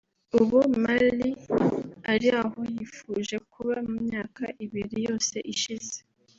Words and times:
“ubu 0.39 0.57
Miley 0.81 1.31
ari 2.13 2.27
aho 2.41 2.59
yifuje 2.73 3.35
kuba 3.51 3.75
mu 3.89 3.97
myaka 4.07 4.43
ibiri 4.63 4.97
yose 5.07 5.35
ishize 5.53 5.95